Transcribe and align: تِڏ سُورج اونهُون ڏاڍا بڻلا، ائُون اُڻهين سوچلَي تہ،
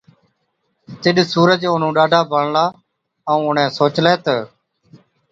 تِڏ 1.01 1.17
سُورج 1.31 1.61
اونهُون 1.69 1.95
ڏاڍا 1.97 2.21
بڻلا، 2.31 2.65
ائُون 3.29 3.43
اُڻهين 3.47 3.69
سوچلَي 3.77 4.13
تہ، 4.25 4.35